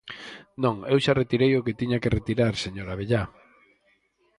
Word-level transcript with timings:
Non, 0.63 0.75
eu 0.93 0.97
xa 1.05 1.13
retirei 1.21 1.51
o 1.55 1.65
que 1.65 1.77
tiña 1.79 2.01
que 2.01 2.13
retirar, 2.17 2.53
señor 2.65 2.87
Abellá. 2.89 3.23